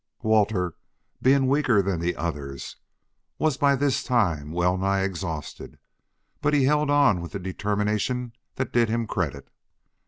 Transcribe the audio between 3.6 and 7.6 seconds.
this time well nigh exhausted, but he held on with a